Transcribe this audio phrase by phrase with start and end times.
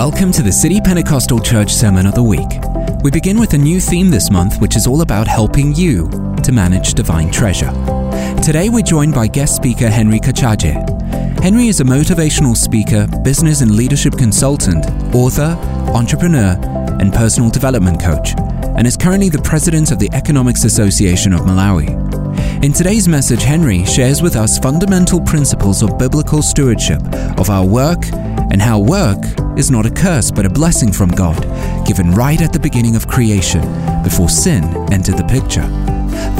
[0.00, 2.48] Welcome to the City Pentecostal Church Sermon of the Week.
[3.04, 6.08] We begin with a new theme this month, which is all about helping you
[6.42, 7.70] to manage divine treasure.
[8.42, 10.72] Today we're joined by guest speaker Henry Kachaje.
[11.42, 15.54] Henry is a motivational speaker, business and leadership consultant, author,
[15.94, 16.56] entrepreneur,
[16.98, 18.32] and personal development coach,
[18.78, 21.90] and is currently the president of the Economics Association of Malawi.
[22.64, 27.02] In today's message, Henry shares with us fundamental principles of biblical stewardship
[27.36, 28.02] of our work
[28.50, 29.18] and how work
[29.60, 31.38] is not a curse but a blessing from God,
[31.86, 33.60] given right at the beginning of creation,
[34.02, 35.62] before sin entered the picture.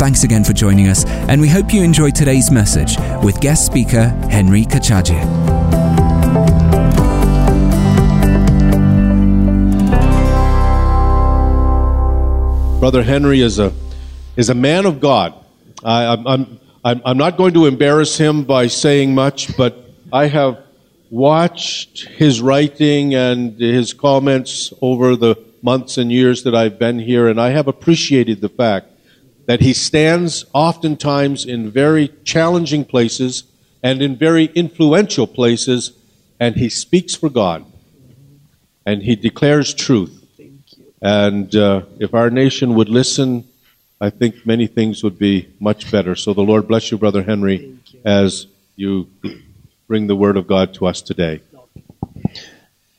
[0.00, 4.08] Thanks again for joining us, and we hope you enjoy today's message with guest speaker
[4.30, 5.20] Henry Kachaje.
[12.80, 13.70] Brother Henry is a
[14.36, 15.34] is a man of God.
[15.84, 16.26] I, I'm
[16.82, 19.76] I'm I'm not going to embarrass him by saying much, but
[20.10, 20.64] I have
[21.10, 27.28] watched his writing and his comments over the months and years that I've been here,
[27.28, 28.86] and I have appreciated the fact
[29.46, 33.44] that he stands oftentimes in very challenging places
[33.82, 35.92] and in very influential places,
[36.38, 37.64] and he speaks for God,
[38.86, 40.16] and he declares truth.
[41.02, 43.48] And uh, if our nation would listen,
[44.00, 46.14] I think many things would be much better.
[46.14, 48.00] So the Lord bless you, Brother Henry, you.
[48.04, 49.08] as you
[49.90, 51.40] bring the word of God to us today.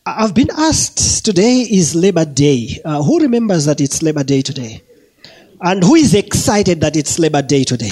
[0.06, 2.82] I've been asked today is Labor Day.
[2.84, 4.82] Uh, who remembers that it's Labor Day today?
[5.62, 7.92] And who is excited that it's Labor Day today?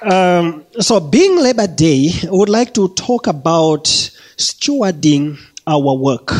[0.10, 3.84] um, so, being Labor Day, I would like to talk about
[4.38, 6.32] stewarding our work.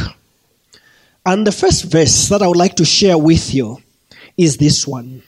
[1.26, 3.76] And the first verse that I would like to share with you
[4.38, 5.22] is this one.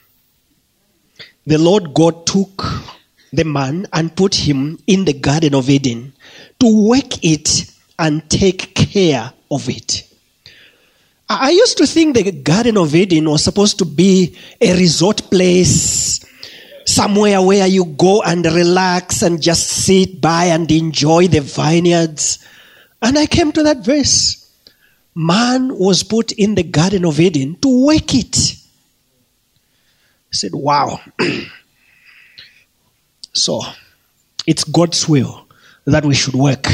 [1.44, 2.64] The Lord God took
[3.32, 6.12] the man and put him in the Garden of Eden
[6.60, 10.08] to work it and take care of it.
[11.28, 16.24] I used to think the Garden of Eden was supposed to be a resort place,
[16.84, 22.46] somewhere where you go and relax and just sit by and enjoy the vineyards.
[23.00, 24.38] And I came to that verse.
[25.14, 28.56] Man was put in the Garden of Eden to work it.
[29.56, 31.00] I said, wow.
[33.32, 33.62] So,
[34.46, 35.46] it's God's will
[35.86, 36.66] that we should work.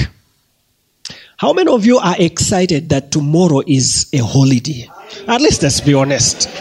[1.36, 4.90] How many of you are excited that tomorrow is a holiday?
[5.26, 6.48] At least let's be honest.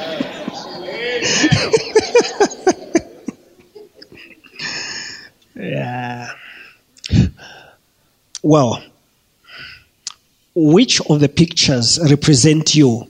[5.55, 6.29] yeah.
[8.43, 8.83] Well,
[10.53, 13.07] which of the pictures represent you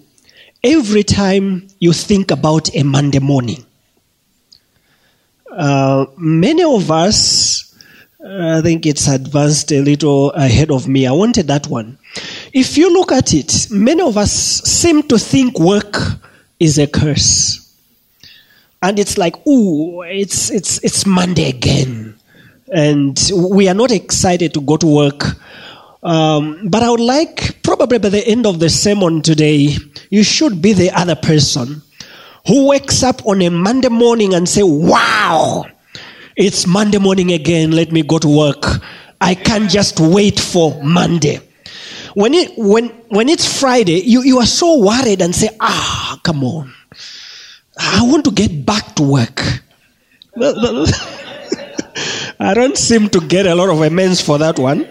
[0.63, 3.65] every time you think about a Monday morning?
[5.57, 7.75] Uh, many of us,
[8.23, 11.07] I think it's advanced a little ahead of me.
[11.07, 11.97] I wanted that one.
[12.53, 15.97] If you look at it, many of us seem to think work
[16.59, 17.63] is a curse.
[18.83, 22.15] And it's like, ooh, it's, it's, it's Monday again.
[22.71, 25.23] And we are not excited to go to work.
[26.03, 29.75] Um, but I would like, probably by the end of the sermon today,
[30.11, 31.81] you should be the other person
[32.47, 35.65] who wakes up on a Monday morning and say, wow,
[36.35, 37.71] it's Monday morning again.
[37.71, 38.63] Let me go to work.
[39.19, 41.41] I can't just wait for Monday.
[42.13, 46.43] When, it, when, when it's Friday, you, you are so worried and say, ah, come
[46.43, 46.73] on.
[47.79, 49.43] I want to get back to work.
[52.39, 54.87] I don't seem to get a lot of amends for that one.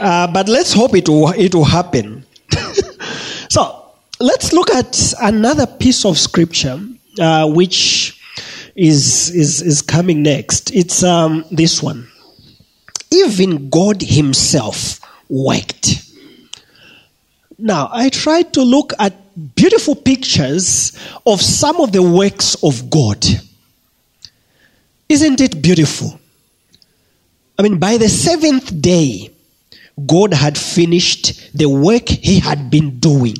[0.00, 2.24] Uh, but let's hope it will, it will happen.
[3.50, 3.83] so,
[4.24, 6.80] let's look at another piece of scripture
[7.20, 8.18] uh, which
[8.74, 10.74] is, is, is coming next.
[10.74, 12.08] It's um, this one.
[13.12, 14.98] Even God Himself
[15.28, 16.02] worked.
[17.58, 19.14] Now, I tried to look at
[19.54, 23.24] beautiful pictures of some of the works of God.
[25.08, 26.18] Isn't it beautiful?
[27.58, 29.30] I mean, by the seventh day,
[30.06, 33.36] God had finished the work He had been doing.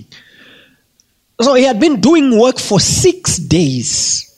[1.41, 4.31] So he had been doing work for six days.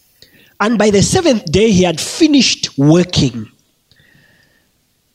[0.59, 3.51] And by the seventh day, he had finished working.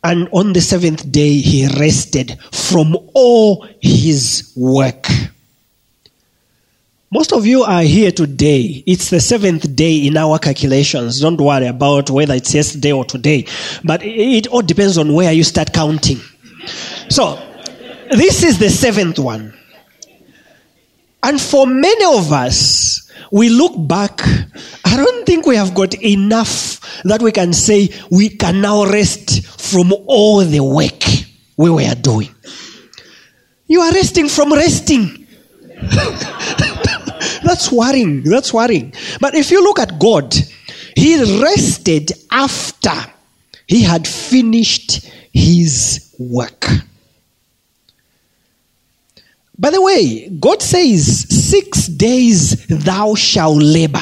[0.04, 5.07] And on the seventh day, he rested from all his work.
[7.13, 8.84] Most of you are here today.
[8.88, 11.19] It's the seventh day in our calculations.
[11.19, 13.45] Don't worry about whether it's yesterday or today.
[13.84, 16.22] But it all depends on where you start counting.
[17.10, 17.36] So,
[18.12, 19.54] this is the seventh one.
[21.23, 24.21] And for many of us, we look back,
[24.85, 29.45] I don't think we have got enough that we can say we can now rest
[29.45, 31.03] from all the work
[31.57, 32.33] we were doing.
[33.68, 35.27] You are resting from resting.
[37.44, 38.24] That's worrying.
[38.24, 38.94] That's worrying.
[39.19, 40.35] But if you look at God,
[40.95, 42.91] He rested after
[43.67, 46.67] He had finished His work.
[49.62, 54.02] By the way, God says, Six days thou shalt labor.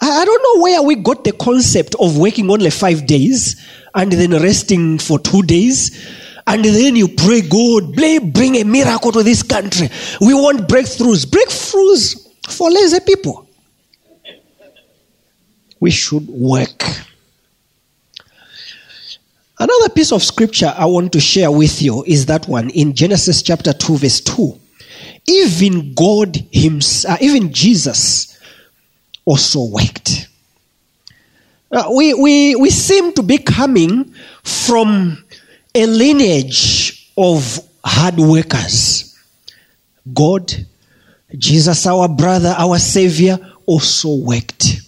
[0.00, 3.56] I don't know where we got the concept of working only five days
[3.94, 6.06] and then resting for two days.
[6.46, 9.88] And then you pray, God, bring a miracle to this country.
[10.20, 11.24] We want breakthroughs.
[11.24, 13.48] Breakthroughs for lazy people.
[15.80, 16.84] We should work.
[19.60, 23.42] Another piece of scripture I want to share with you is that one in Genesis
[23.42, 24.58] chapter 2, verse 2.
[25.26, 28.38] Even God Himself, uh, even Jesus
[29.24, 30.28] also worked.
[31.70, 34.14] Uh, we, we, we seem to be coming
[34.44, 35.24] from
[35.74, 39.18] a lineage of hard workers.
[40.14, 40.52] God,
[41.36, 44.82] Jesus, our brother, our Savior, also worked.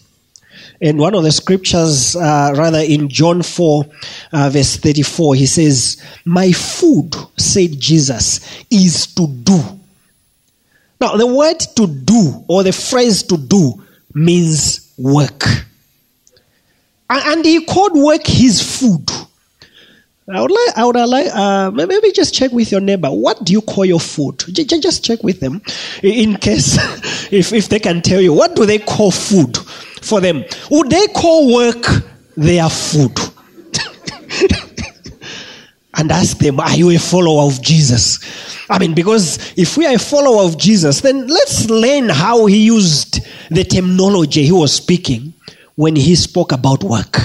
[0.82, 3.84] And one of the scriptures, uh, rather in John 4,
[4.32, 8.40] uh, verse 34, he says, My food, said Jesus,
[8.70, 9.60] is to do.
[10.98, 13.82] Now, the word to do, or the phrase to do,
[14.14, 15.44] means work.
[17.10, 19.10] And he called work his food.
[20.32, 23.08] I would like, I would like, uh, maybe just check with your neighbor.
[23.08, 24.44] What do you call your food?
[24.52, 25.60] Just check with them,
[26.04, 26.76] in case
[27.32, 29.58] if if they can tell you what do they call food
[30.02, 30.44] for them.
[30.70, 31.84] Would they call work
[32.36, 33.16] their food?
[35.94, 38.18] and ask them, Are you a follower of Jesus?
[38.70, 42.64] I mean, because if we are a follower of Jesus, then let's learn how he
[42.64, 43.20] used
[43.50, 45.34] the terminology he was speaking
[45.74, 47.16] when he spoke about work.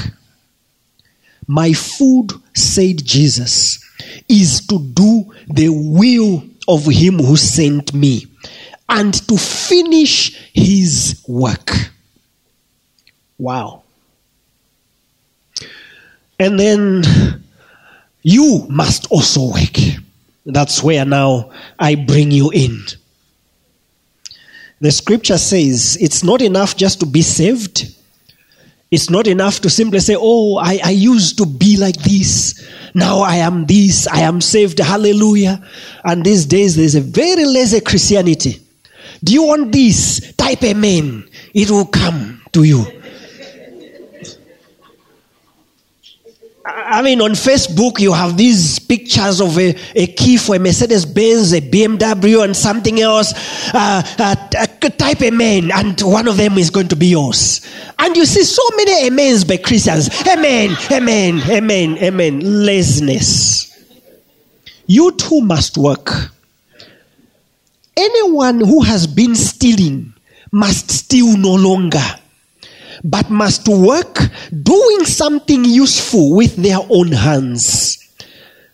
[1.48, 3.80] My food, said Jesus,
[4.28, 8.26] is to do the will of him who sent me
[8.90, 11.72] and to finish his work.
[13.38, 13.84] Wow.
[16.40, 17.04] And then
[18.24, 19.78] you must also work.
[20.46, 22.84] That's where now I bring you in.
[24.82, 27.96] The scripture says it's not enough just to be saved.
[28.92, 32.68] It's not enough to simply say, Oh, I, I used to be like this.
[32.94, 34.08] Now I am this.
[34.08, 34.80] I am saved.
[34.80, 35.66] Hallelujah.
[36.04, 38.62] And these days there's a very lazy Christianity.
[39.24, 40.34] Do you want this?
[40.36, 41.28] Type amen.
[41.54, 42.86] It will come to you.
[46.68, 51.06] I mean, on Facebook, you have these pictures of a, a key for a Mercedes
[51.06, 53.34] Benz, a BMW, and something else.
[53.72, 54.36] Uh, uh,
[54.90, 57.62] type amen, and one of them is going to be yours.
[58.00, 60.10] And you see so many amens by Christians.
[60.28, 62.40] Amen, amen, amen, amen.
[62.66, 63.72] Laziness.
[64.88, 66.10] You too must work.
[67.96, 70.16] Anyone who has been stealing
[70.52, 72.02] must steal no longer
[73.04, 74.20] but must work
[74.64, 78.02] doing something useful with their own hands.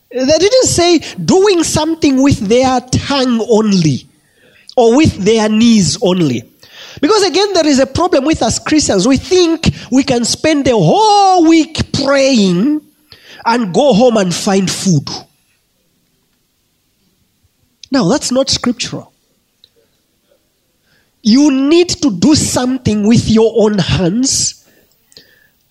[0.10, 4.08] They didn't say doing something with their tongue only
[4.76, 6.50] or with their knees only.
[7.00, 9.08] Because again, there is a problem with us Christians.
[9.08, 12.82] We think we can spend the whole week praying
[13.46, 15.08] and go home and find food.
[17.90, 19.11] Now, that's not scriptural.
[21.24, 24.68] You need to do something with your own hands.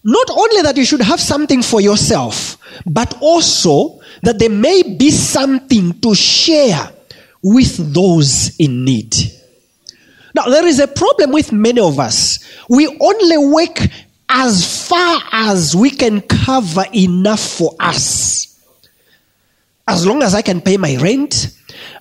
[0.03, 5.11] Not only that you should have something for yourself, but also that there may be
[5.11, 6.91] something to share
[7.43, 9.15] with those in need.
[10.35, 12.39] Now, there is a problem with many of us.
[12.69, 13.81] We only work
[14.29, 18.47] as far as we can cover enough for us.
[19.89, 21.53] As long as I can pay my rent,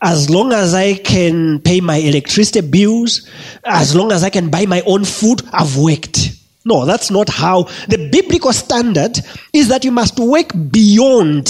[0.02, 3.30] as long as I can pay my electricity bills,
[3.66, 6.32] as long as I can buy my own food, I've worked.
[6.66, 7.64] No, that's not how.
[7.88, 9.18] The biblical standard
[9.54, 11.48] is that you must work beyond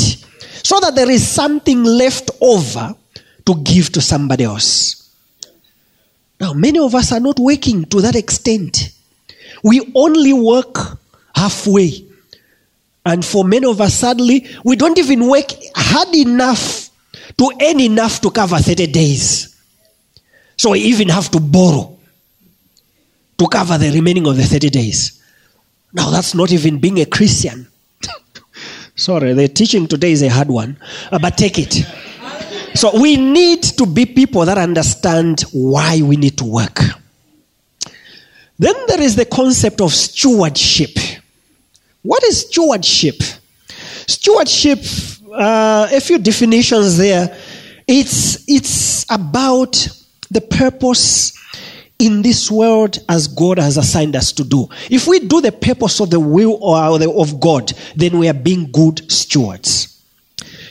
[0.64, 2.96] so that there is something left over
[3.46, 5.14] to give to somebody else.
[6.40, 8.92] Now, many of us are not working to that extent.
[9.64, 10.78] We only work
[11.36, 12.06] halfway.
[13.06, 16.89] And for many of us, sadly, we don't even work hard enough
[17.38, 19.56] to earn enough to cover 30 days.
[20.58, 21.98] So we even have to borrow
[23.38, 25.24] to cover the remaining of the 30 days.
[25.94, 27.68] Now, that's not even being a Christian.
[28.96, 30.78] Sorry, the teaching today is a hard one,
[31.12, 31.74] uh, but take it.
[32.76, 36.80] So, we need to be people that understand why we need to work.
[38.60, 40.98] Then there is the concept of stewardship.
[42.02, 43.16] What is stewardship?
[44.10, 44.80] Stewardship
[45.32, 47.38] uh, a few definitions there
[47.92, 49.88] It's, it's about
[50.30, 51.36] the purpose
[51.98, 54.68] in this world as God has assigned us to do.
[54.92, 56.78] If we do the purpose of the will or
[57.20, 60.04] of God, then we are being good stewards.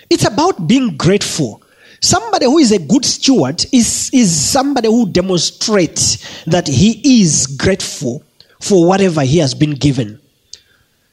[0.09, 1.61] It's about being grateful.
[2.01, 8.23] Somebody who is a good steward is, is somebody who demonstrates that he is grateful
[8.61, 10.21] for whatever he has been given.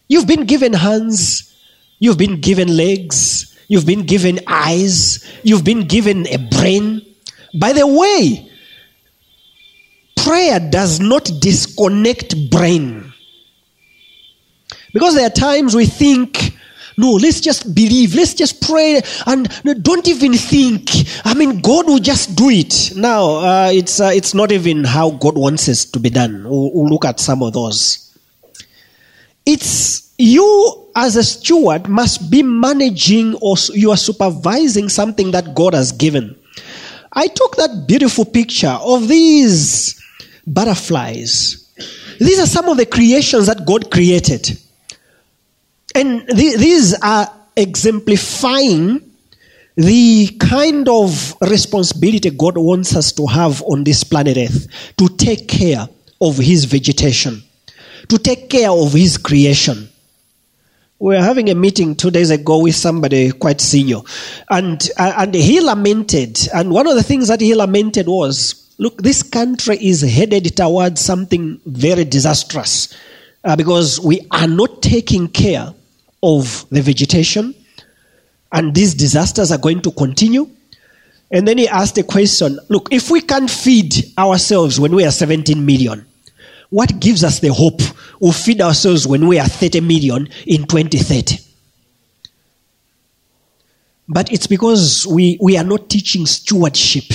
[0.08, 1.52] You've been given hands,
[2.00, 7.02] you've been given legs, you've been given eyes, you've been given a brain.
[7.54, 8.52] By the way,
[10.16, 13.14] prayer does not disconnect brain.
[14.94, 16.58] Because there are times we think,
[16.98, 19.50] no, let's just believe, let's just pray, and
[19.84, 20.90] don't even think.
[21.26, 22.96] I mean, God will just do it.
[22.96, 26.44] Now, uh, it's, uh, it's not even how God wants us to be done.
[26.46, 28.18] We'll, we'll look at some of those.
[29.46, 35.74] It's you as a steward must be managing or you are supervising something that God
[35.74, 36.38] has given.
[37.12, 40.02] I took that beautiful picture of these
[40.48, 41.62] butterflies.
[42.20, 44.58] These are some of the creations that God created.
[45.94, 49.02] And th- these are exemplifying
[49.76, 54.68] the kind of responsibility God wants us to have on this planet Earth
[54.98, 55.88] to take care
[56.22, 57.44] of His vegetation,
[58.08, 59.90] to take care of His creation.
[61.06, 64.00] We were having a meeting two days ago with somebody quite senior,
[64.50, 66.40] and, uh, and he lamented.
[66.52, 71.02] And one of the things that he lamented was look, this country is headed towards
[71.02, 72.92] something very disastrous
[73.44, 75.72] uh, because we are not taking care
[76.24, 77.54] of the vegetation,
[78.52, 80.50] and these disasters are going to continue.
[81.30, 85.12] And then he asked a question look, if we can't feed ourselves when we are
[85.12, 86.04] 17 million,
[86.76, 87.80] what gives us the hope
[88.20, 91.38] we'll feed ourselves when we are 30 million in 2030?
[94.10, 97.06] But it's because we, we are not teaching stewardship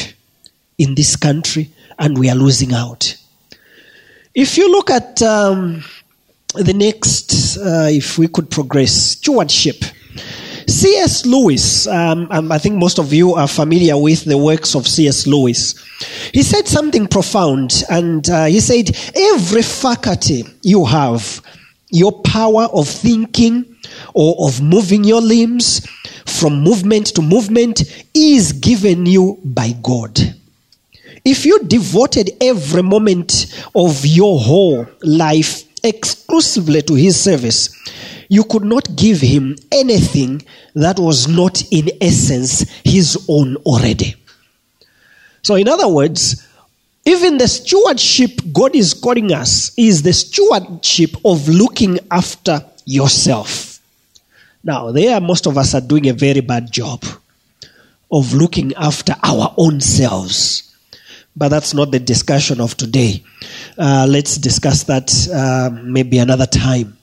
[0.79, 3.15] in this country and we are losing out.
[4.35, 5.85] If you look at um,
[6.55, 9.85] the next, uh, if we could progress, stewardship.
[10.81, 11.27] C.S.
[11.27, 15.27] Lewis, um, um, I think most of you are familiar with the works of C.S.
[15.27, 15.75] Lewis.
[16.33, 21.43] He said something profound, and uh, he said, Every faculty you have,
[21.91, 23.77] your power of thinking
[24.15, 25.87] or of moving your limbs
[26.25, 27.83] from movement to movement,
[28.15, 30.19] is given you by God.
[31.27, 37.69] If you devoted every moment of your whole life exclusively to his service,
[38.31, 40.41] you could not give him anything
[40.75, 44.15] that was not in essence his own already.
[45.43, 46.47] So, in other words,
[47.05, 53.81] even the stewardship God is calling us is the stewardship of looking after yourself.
[54.63, 57.05] Now, there, most of us are doing a very bad job
[58.13, 60.73] of looking after our own selves.
[61.35, 63.25] But that's not the discussion of today.
[63.77, 66.97] Uh, let's discuss that uh, maybe another time.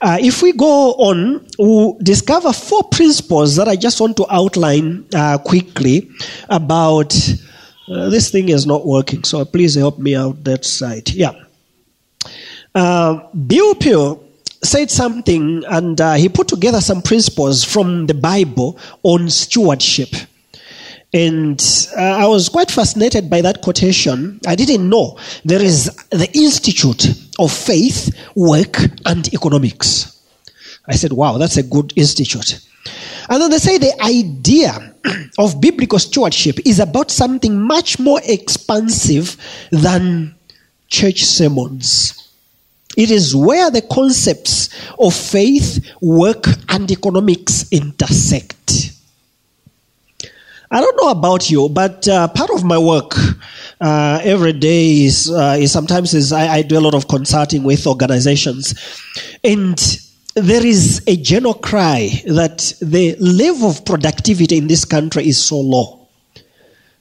[0.00, 5.06] Uh, if we go on, we'll discover four principles that I just want to outline
[5.14, 6.08] uh, quickly
[6.48, 7.14] about.
[7.90, 11.10] Uh, this thing is not working, so please help me out that side.
[11.10, 11.32] Yeah.
[12.74, 14.22] Uh, Bill Peel
[14.62, 20.10] said something, and he put together some principles from the Bible on stewardship.
[21.14, 21.60] And
[21.96, 24.40] uh, I was quite fascinated by that quotation.
[24.46, 27.06] I didn't know there is the Institute
[27.38, 30.20] of Faith, Work, and Economics.
[30.86, 32.60] I said, wow, that's a good institute.
[33.28, 34.94] And then they say the idea
[35.38, 39.36] of biblical stewardship is about something much more expansive
[39.70, 40.34] than
[40.88, 42.14] church sermons.
[42.96, 48.97] It is where the concepts of faith, work, and economics intersect.
[50.70, 53.14] I don't know about you, but uh, part of my work
[53.80, 57.62] uh, every day is, uh, is sometimes is I, I, do a lot of consulting
[57.62, 58.74] with organizations,
[59.42, 59.78] and
[60.34, 65.58] there is a general cry that the level of productivity in this country is so
[65.58, 66.06] low.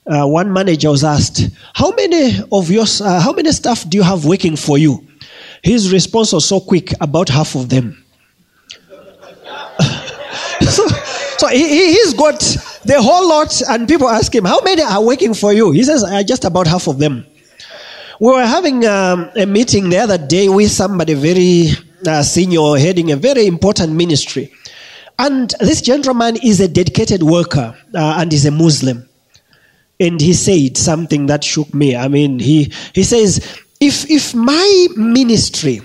[0.06, 4.04] Uh, one manager was asked, "How many of your uh, how many staff do you
[4.04, 5.06] have working for you?"
[5.62, 8.02] His response was so quick, about half of them.
[10.62, 10.88] so,
[11.38, 12.42] so he, he's got
[12.88, 15.72] the whole lot, and people ask him, How many are working for you?
[15.72, 17.26] He says, Just about half of them.
[18.20, 21.70] We were having um, a meeting the other day with somebody very
[22.08, 24.52] uh, senior, heading a very important ministry.
[25.20, 29.08] And this gentleman is a dedicated worker uh, and is a Muslim.
[30.00, 31.96] And he said something that shook me.
[31.96, 33.38] I mean, he, he says,
[33.80, 35.82] if, if my ministry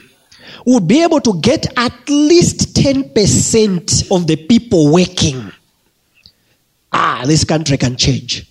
[0.66, 5.50] would be able to get at least 10% of the people working,
[6.92, 8.46] ah, this country can change.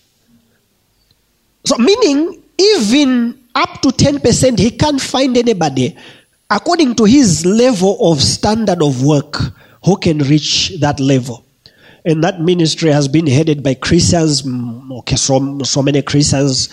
[1.65, 5.97] So, meaning, even up to 10%, he can't find anybody
[6.49, 9.37] according to his level of standard of work
[9.85, 11.45] who can reach that level.
[12.03, 14.43] And that ministry has been headed by Christians,
[14.91, 16.69] okay, so, so many Christians,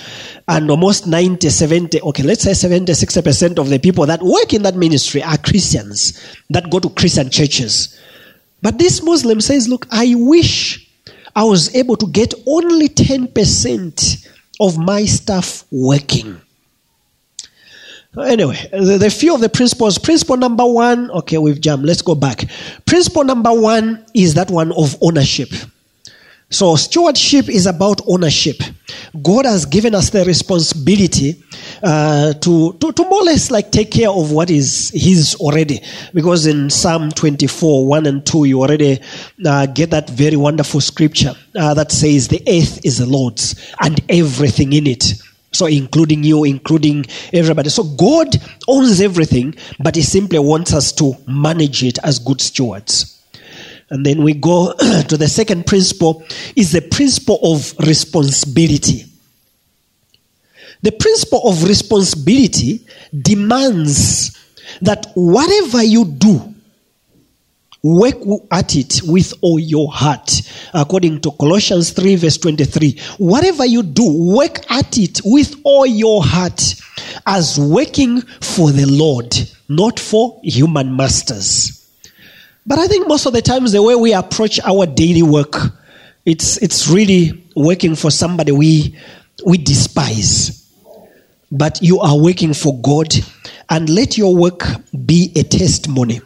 [0.48, 4.62] and almost 90, 70, okay, let's say 70, 60% of the people that work in
[4.62, 7.98] that ministry are Christians that go to Christian churches.
[8.62, 10.87] But this Muslim says, Look, I wish
[11.34, 14.28] I was able to get only 10%
[14.60, 16.40] of my staff working.
[18.18, 19.98] Anyway, the, the few of the principles.
[19.98, 21.86] Principle number one, okay, we've jumped.
[21.86, 22.44] Let's go back.
[22.86, 25.50] Principle number one is that one of ownership.
[26.50, 28.56] So, stewardship is about ownership.
[29.22, 31.42] God has given us the responsibility
[31.82, 35.82] uh, to, to, to more or less like take care of what is His already.
[36.14, 38.98] Because in Psalm 24, 1 and 2, you already
[39.44, 44.00] uh, get that very wonderful scripture uh, that says, The earth is the Lord's and
[44.08, 45.04] everything in it.
[45.52, 47.68] So, including you, including everybody.
[47.68, 48.34] So, God
[48.66, 53.17] owns everything, but He simply wants us to manage it as good stewards.
[53.90, 54.72] And then we go
[55.08, 56.22] to the second principle
[56.56, 59.04] is the principle of responsibility.
[60.82, 62.86] The principle of responsibility
[63.20, 64.36] demands
[64.82, 66.54] that whatever you do,
[67.82, 68.16] work
[68.50, 70.42] at it with all your heart.
[70.74, 72.98] According to Colossians 3, verse 23.
[73.18, 76.74] Whatever you do, work at it with all your heart
[77.26, 79.34] as working for the Lord,
[79.68, 81.77] not for human masters.
[82.68, 85.56] But I think most of the times the way we approach our daily work,
[86.26, 88.94] it's, it's really working for somebody we,
[89.46, 90.70] we despise.
[91.50, 93.14] But you are working for God,
[93.70, 94.64] and let your work
[95.06, 96.20] be a testimony.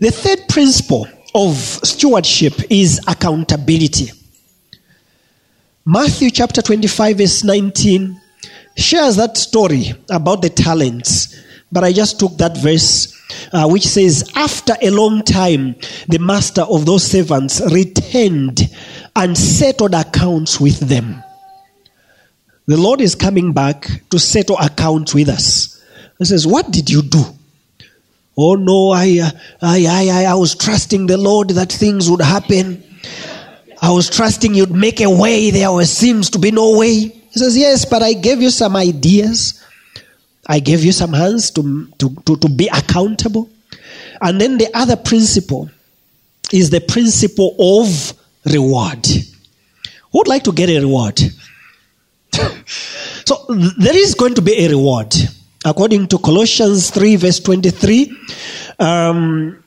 [0.00, 4.12] The third principle of stewardship is accountability.
[5.84, 8.18] Matthew chapter 25, verse 19
[8.78, 11.38] shares that story about the talents.
[11.76, 13.12] But I just took that verse
[13.52, 15.74] uh, which says, After a long time,
[16.08, 18.62] the master of those servants returned
[19.14, 21.22] and settled accounts with them.
[22.64, 25.84] The Lord is coming back to settle accounts with us.
[26.18, 27.22] He says, What did you do?
[28.38, 32.82] Oh no, I, uh, I, I, I was trusting the Lord that things would happen.
[33.82, 35.50] I was trusting you'd make a way.
[35.50, 37.00] There seems to be no way.
[37.00, 39.62] He says, Yes, but I gave you some ideas.
[40.46, 43.50] I gave you some hands to, to, to, to be accountable.
[44.20, 45.70] And then the other principle
[46.52, 49.06] is the principle of reward.
[50.12, 51.18] Who would like to get a reward?
[53.26, 53.44] so
[53.78, 55.14] there is going to be a reward.
[55.64, 58.16] According to Colossians 3, verse 23,
[58.78, 59.62] um,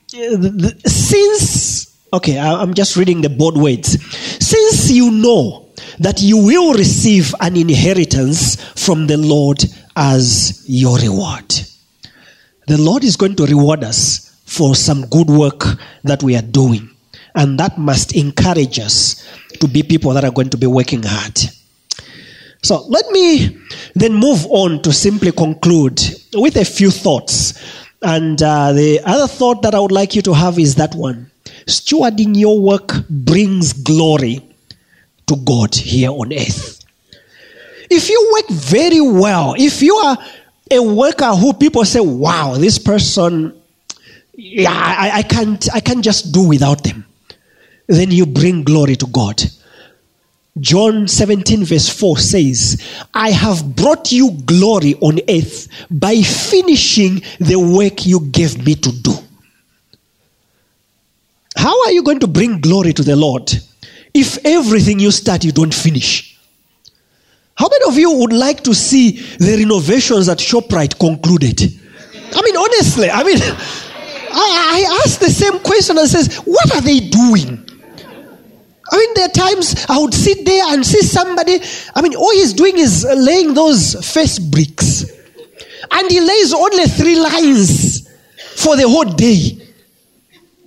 [0.85, 4.01] since, okay, I'm just reading the bold words.
[4.43, 5.67] Since you know
[5.99, 9.63] that you will receive an inheritance from the Lord
[9.95, 11.49] as your reward.
[12.67, 15.63] The Lord is going to reward us for some good work
[16.03, 16.89] that we are doing.
[17.35, 19.27] And that must encourage us
[19.59, 21.37] to be people that are going to be working hard.
[22.61, 23.57] So let me
[23.95, 26.01] then move on to simply conclude
[26.33, 27.53] with a few thoughts.
[28.01, 31.31] And uh, the other thought that I would like you to have is that one
[31.65, 34.41] stewarding your work brings glory
[35.27, 36.78] to God here on earth.
[37.89, 40.17] If you work very well, if you are
[40.71, 43.59] a worker who people say, wow, this person,
[44.35, 47.05] yeah, I, I, can't, I can't just do without them,
[47.87, 49.41] then you bring glory to God.
[50.59, 52.81] John 17, verse 4 says,
[53.13, 58.91] I have brought you glory on earth by finishing the work you gave me to
[58.91, 59.13] do.
[61.55, 63.51] How are you going to bring glory to the Lord
[64.13, 66.38] if everything you start you don't finish?
[67.59, 71.59] How many of you would like to see the renovations at ShopRite concluded?
[72.33, 73.37] I mean, honestly, I mean,
[74.31, 77.65] I, I ask the same question and says, what are they doing?
[78.91, 81.59] I mean, there are times I would sit there and see somebody.
[81.93, 85.03] I mean, all he's doing is laying those face bricks.
[85.91, 88.07] And he lays only three lines
[88.55, 89.67] for the whole day.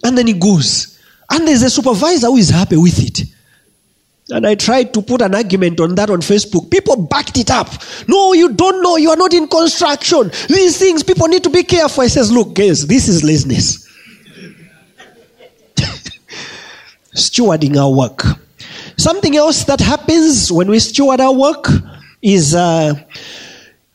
[0.05, 1.01] And then he goes.
[1.31, 3.32] And there's a supervisor who is happy with it.
[4.33, 6.71] And I tried to put an argument on that on Facebook.
[6.71, 7.69] People backed it up.
[8.09, 8.97] No, you don't know.
[8.97, 10.31] You are not in construction.
[10.49, 12.03] These things, people need to be careful.
[12.03, 13.87] I says, look, guys, this is laziness.
[17.15, 18.25] Stewarding our work.
[18.97, 21.67] Something else that happens when we steward our work
[22.23, 22.95] is uh,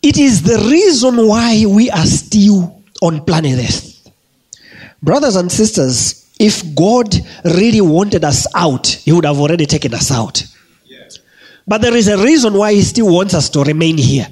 [0.02, 4.12] it is the reason why we are still on planet Earth.
[5.02, 10.12] Brothers and sisters, if God really wanted us out, He would have already taken us
[10.12, 10.44] out.
[11.68, 14.28] But there is a reason why He still wants us to remain here.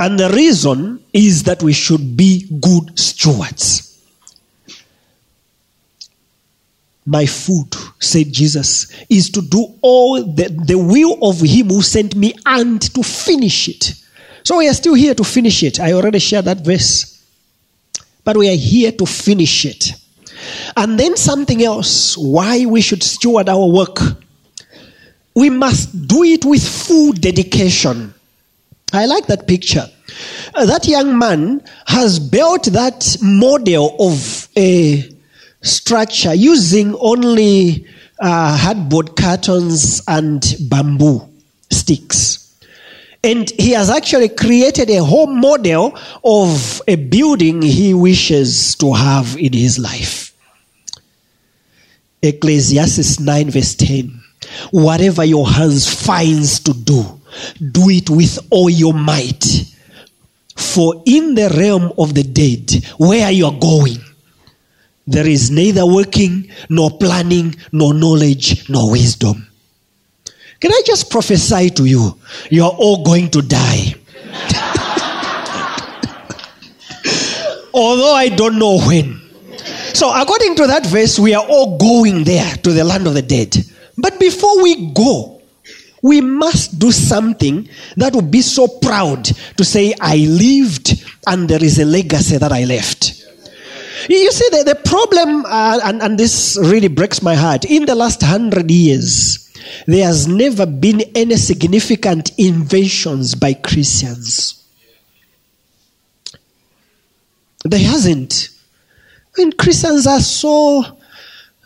[0.00, 3.92] And the reason is that we should be good stewards.
[7.06, 7.68] My food,
[8.00, 12.80] said Jesus, is to do all the, the will of Him who sent me and
[12.94, 13.94] to finish it.
[14.42, 15.78] So we are still here to finish it.
[15.78, 17.22] I already shared that verse.
[18.24, 19.92] But we are here to finish it.
[20.76, 23.98] And then something else why we should steward our work.
[25.34, 28.14] We must do it with full dedication.
[28.92, 29.86] I like that picture.
[30.54, 35.10] Uh, that young man has built that model of a
[35.62, 37.86] structure using only
[38.20, 41.28] uh, hardboard cartons and bamboo
[41.70, 42.40] sticks.
[43.24, 49.36] And he has actually created a whole model of a building he wishes to have
[49.38, 50.33] in his life.
[52.24, 54.20] Ecclesiastes 9, verse 10.
[54.70, 57.20] Whatever your hands finds to do,
[57.72, 59.44] do it with all your might.
[60.56, 63.98] For in the realm of the dead, where you are going,
[65.06, 69.46] there is neither working, nor planning, nor knowledge, nor wisdom.
[70.60, 72.18] Can I just prophesy to you?
[72.50, 73.96] You are all going to die.
[77.74, 79.20] Although I don't know when.
[79.94, 83.22] So, according to that verse, we are all going there to the land of the
[83.22, 83.56] dead.
[83.96, 85.40] But before we go,
[86.02, 89.24] we must do something that will be so proud
[89.56, 93.24] to say, I lived and there is a legacy that I left.
[94.08, 97.94] You see, the, the problem, uh, and, and this really breaks my heart, in the
[97.94, 99.48] last hundred years,
[99.86, 104.60] there has never been any significant inventions by Christians.
[107.64, 108.50] There hasn't.
[109.36, 110.98] And Christians are so,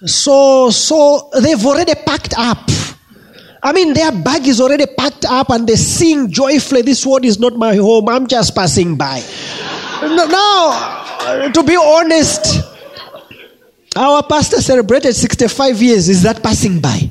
[0.07, 2.59] so, so, they've already packed up.
[3.63, 7.39] I mean, their bag is already packed up and they sing joyfully, This world is
[7.39, 9.23] not my home, I'm just passing by.
[10.01, 12.65] now, to be honest,
[13.97, 16.09] our pastor celebrated 65 years.
[16.09, 17.11] Is that passing by?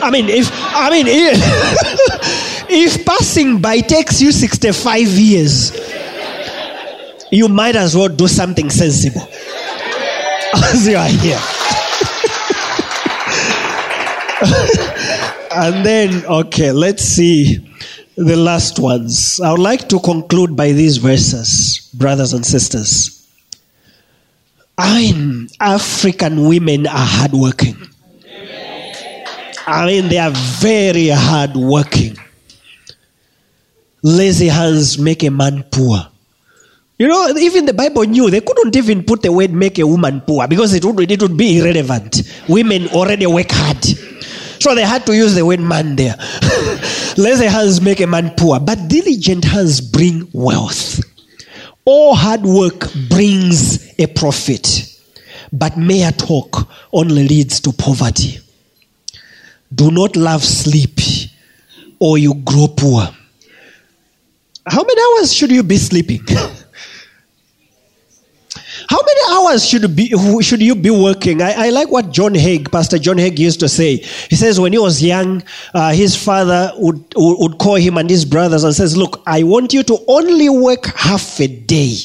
[0.00, 5.72] I mean, if I mean, if, if passing by takes you 65 years,
[7.32, 9.26] you might as well do something sensible
[10.86, 11.38] you are here.
[15.52, 17.58] and then, okay, let's see
[18.16, 19.40] the last ones.
[19.40, 23.14] I would like to conclude by these verses, brothers and sisters.
[24.76, 27.76] I mean, African women are hardworking.
[29.66, 32.16] I mean, they are very hardworking.
[34.02, 36.08] Lazy hands make a man poor.
[36.98, 40.20] You know, even the Bible knew they couldn't even put the word make a woman
[40.20, 42.22] poor because it would, it would be irrelevant.
[42.48, 43.84] Women already work hard.
[44.60, 46.16] So they had to use the word man there.
[47.16, 51.00] Lazy hands make a man poor, but diligent hands bring wealth.
[51.84, 54.98] All hard work brings a profit,
[55.52, 58.40] but mere talk only leads to poverty.
[59.72, 60.98] Do not love sleep
[62.00, 63.08] or you grow poor.
[64.66, 66.26] How many hours should you be sleeping?
[68.88, 70.08] How many hours should, be,
[70.40, 71.42] should you be working?
[71.42, 73.96] I, I, like what John Haig, Pastor John Haig, used to say.
[73.96, 75.42] He says when he was young,
[75.74, 79.74] uh, his father would, would call him and his brothers and says, Look, I want
[79.74, 81.96] you to only work half a day,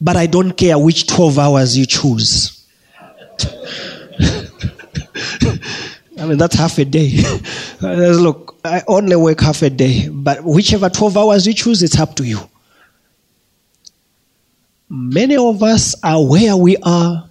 [0.00, 2.66] but I don't care which 12 hours you choose.
[6.18, 7.22] I mean, that's half a day.
[7.80, 12.16] Look, I only work half a day, but whichever 12 hours you choose, it's up
[12.16, 12.40] to you.
[14.88, 17.28] Many of us are where we are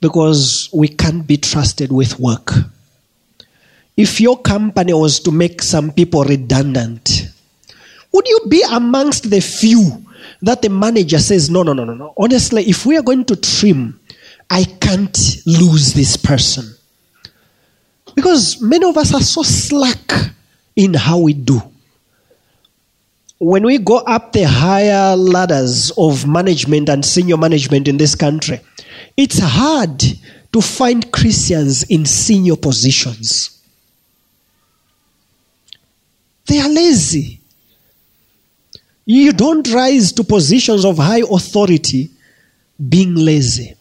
[0.00, 2.52] because we can't be trusted with work.
[3.96, 7.28] If your company was to make some people redundant,
[8.12, 10.04] would you be amongst the few
[10.42, 12.14] that the manager says, no, no, no, no, no.
[12.18, 14.00] Honestly, if we are going to trim,
[14.50, 15.16] I can't
[15.46, 16.64] lose this person.
[18.14, 20.12] Because many of us are so slack
[20.76, 21.62] in how we do.
[23.42, 28.60] When we go up the higher ladders of management and senior management in this country,
[29.16, 30.00] it's hard
[30.52, 33.60] to find Christians in senior positions.
[36.46, 37.40] They are lazy.
[39.06, 42.10] You don't rise to positions of high authority
[42.88, 43.74] being lazy.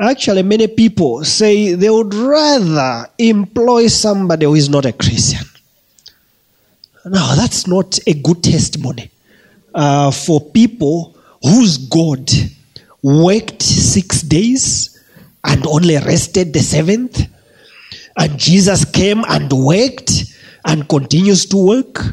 [0.00, 5.44] Actually, many people say they would rather employ somebody who is not a Christian.
[7.04, 9.10] Now, that's not a good testimony
[9.74, 12.30] uh, for people whose God
[13.02, 15.00] worked six days
[15.44, 17.26] and only rested the seventh.
[18.16, 20.12] And Jesus came and worked
[20.64, 22.04] and continues to work.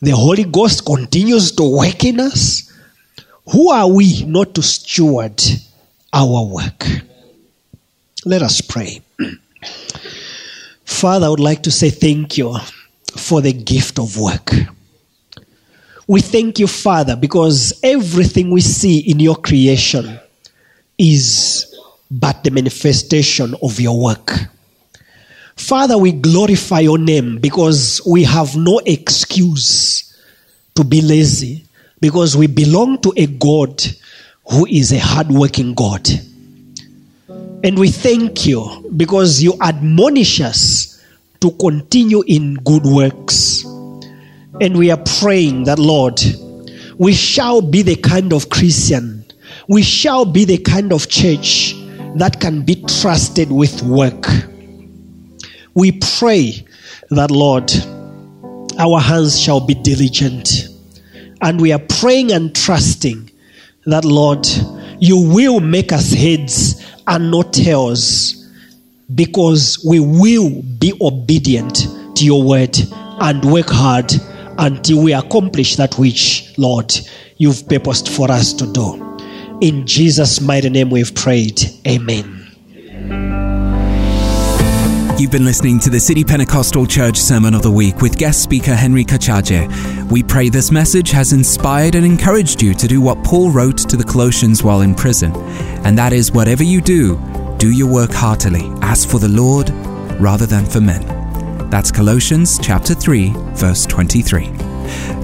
[0.00, 2.72] The Holy Ghost continues to work in us.
[3.52, 5.42] Who are we not to steward
[6.12, 6.86] our work?
[8.24, 9.02] Let us pray.
[10.84, 12.56] Father, I would like to say thank you
[13.16, 14.52] for the gift of work.
[16.06, 20.20] We thank you, Father, because everything we see in your creation
[20.98, 21.74] is
[22.10, 24.30] but the manifestation of your work.
[25.56, 30.14] Father, we glorify your name because we have no excuse
[30.74, 31.64] to be lazy
[32.00, 33.82] because we belong to a God
[34.50, 36.08] who is a hardworking God.
[37.64, 40.95] And we thank you because you admonish us
[41.40, 43.64] to continue in good works.
[44.60, 46.20] And we are praying that, Lord,
[46.98, 49.24] we shall be the kind of Christian,
[49.68, 51.74] we shall be the kind of church
[52.16, 54.26] that can be trusted with work.
[55.74, 56.66] We pray
[57.10, 57.70] that, Lord,
[58.78, 60.68] our hands shall be diligent.
[61.42, 63.30] And we are praying and trusting
[63.84, 64.46] that, Lord,
[64.98, 68.35] you will make us heads and not tails
[69.14, 72.76] because we will be obedient to your word
[73.20, 74.12] and work hard
[74.58, 76.92] until we accomplish that which, Lord,
[77.36, 79.02] you've purposed for us to do.
[79.60, 81.60] In Jesus' mighty name we've prayed.
[81.86, 82.32] Amen.
[85.18, 88.74] You've been listening to the City Pentecostal Church Sermon of the Week with guest speaker
[88.74, 90.10] Henry Kachaje.
[90.10, 93.96] We pray this message has inspired and encouraged you to do what Paul wrote to
[93.96, 95.34] the Colossians while in prison,
[95.86, 97.16] and that is whatever you do,
[97.58, 99.70] do your work heartily, as for the Lord
[100.20, 101.16] rather than for men.
[101.70, 104.52] That's Colossians chapter 3, verse 23.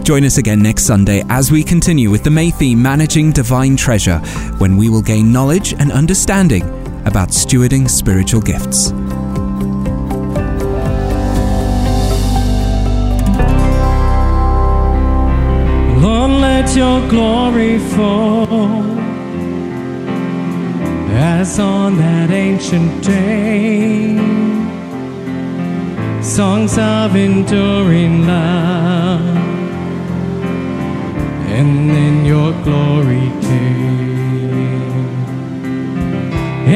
[0.03, 4.18] Join us again next Sunday as we continue with the May theme Managing Divine Treasure,
[4.59, 6.62] when we will gain knowledge and understanding
[7.07, 8.90] about stewarding spiritual gifts.
[16.03, 19.01] Lord, let your glory fall
[21.22, 24.16] as on that ancient day.
[26.20, 29.20] Songs of enduring love,
[31.56, 35.08] and then your glory came.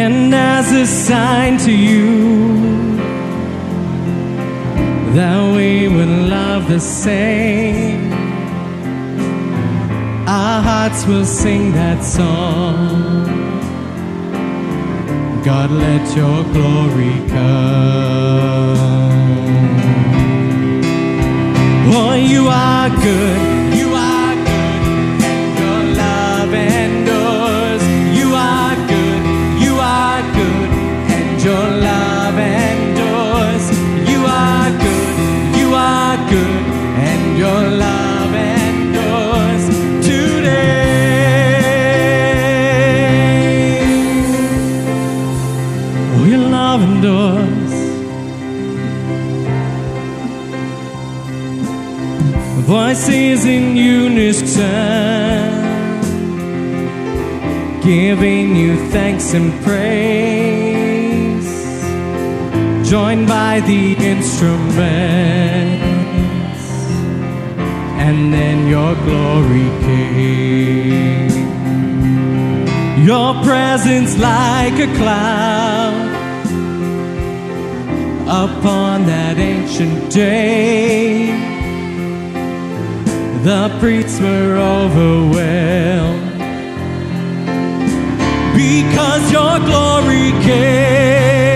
[0.05, 2.07] And as a sign to you
[5.17, 8.13] that we would love the same
[10.29, 13.46] our hearts will sing that song.
[15.47, 18.77] God, let your glory come.
[21.95, 23.56] Oh, you are good.
[52.67, 54.63] Voices in unison,
[57.83, 61.49] giving you thanks and praise,
[62.91, 65.47] joined by the instruments
[68.07, 71.31] and then your glory came.
[73.07, 76.06] Your presence like a cloud
[78.27, 81.27] upon that ancient day.
[83.45, 86.33] The priests were overwhelmed
[88.57, 91.56] because your glory came.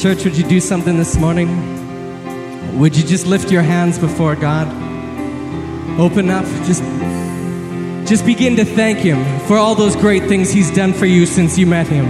[0.00, 2.78] Church, would you do something this morning?
[2.78, 4.66] Would you just lift your hands before God?
[6.00, 6.46] Open up.
[6.64, 6.82] Just,
[8.08, 11.58] just begin to thank Him for all those great things He's done for you since
[11.58, 12.06] you met Him.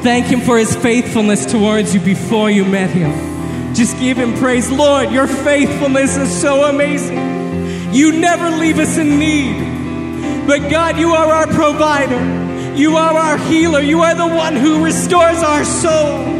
[0.00, 3.74] Thank Him for His faithfulness towards you before you met Him.
[3.74, 4.72] Just give Him praise.
[4.72, 7.92] Lord, your faithfulness is so amazing.
[7.92, 10.46] You never leave us in need.
[10.46, 12.74] But God, you are our provider.
[12.74, 13.82] You are our healer.
[13.82, 16.35] You are the one who restores our soul.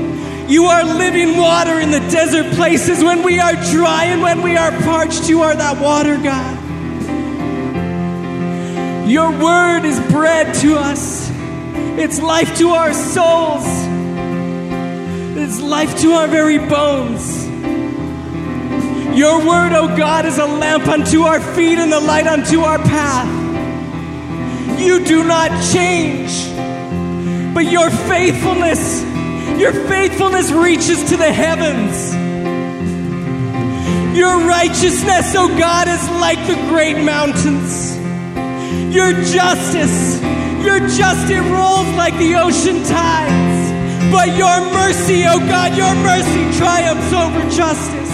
[0.48, 4.56] You are living water in the desert places when we are dry and when we
[4.56, 5.28] are parched.
[5.28, 6.66] You are that water, God.
[9.09, 11.30] Your word is bread to us,
[11.96, 13.64] it's life to our souls,
[15.37, 17.46] it's life to our very bones.
[19.16, 22.61] Your word, O oh God, is a lamp unto our feet and a light unto
[22.61, 23.46] our path.
[24.78, 26.52] You do not change,
[27.54, 29.02] but your faithfulness,
[29.59, 32.14] your faithfulness reaches to the heavens.
[34.16, 37.97] Your righteousness, O oh God, is like the great mountains.
[38.95, 40.21] Your justice,
[40.64, 43.57] your justice rolls like the ocean tides.
[44.11, 48.07] But your mercy, oh God, your mercy triumphs over justice.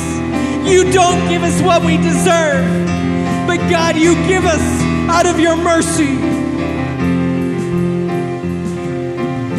[0.66, 2.66] You don't give us what we deserve,
[3.46, 4.62] but God, you give us
[5.10, 6.31] out of your mercy.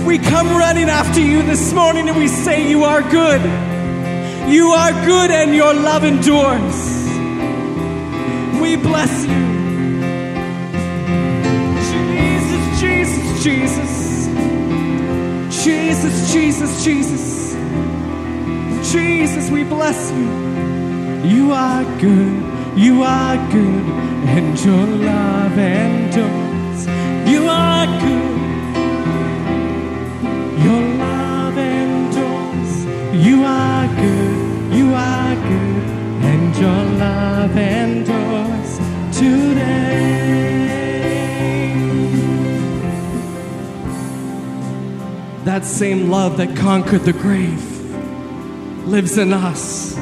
[0.06, 3.42] We come running after you this morning and we say, You are good.
[4.52, 6.94] You are good and your love endures.
[8.62, 9.44] We bless you.
[13.44, 14.28] Jesus.
[15.66, 16.34] Jesus, Jesus, Jesus.
[16.34, 17.54] Jesus, Jesus.
[18.94, 20.30] Jesus, we bless you.
[21.28, 23.86] You are good, you are good,
[24.36, 26.86] and your love endures.
[27.30, 28.33] You are good,
[45.64, 47.64] that same love that conquered the grave
[48.88, 49.93] lives in us.